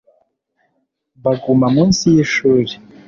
Baguma 1.23 1.65
munsi 1.75 2.03
y 2.13 2.17
ishuri 2.25 2.73